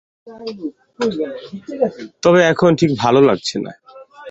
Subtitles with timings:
[2.23, 3.71] তবে এখন ঠিক ভালো লাগছে না।